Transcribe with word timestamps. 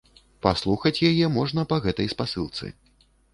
Паслухаць 0.45 1.03
яе 1.09 1.27
можна 1.35 1.67
па 1.75 1.79
гэтай 1.85 2.11
спасылцы. 2.15 2.73